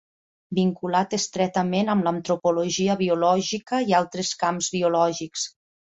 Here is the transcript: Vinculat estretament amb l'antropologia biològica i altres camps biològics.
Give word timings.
Vinculat 0.59 1.11
estretament 1.17 1.93
amb 1.93 2.07
l'antropologia 2.07 2.95
biològica 3.03 3.83
i 3.91 3.97
altres 4.03 4.33
camps 4.45 4.71
biològics. 4.79 5.49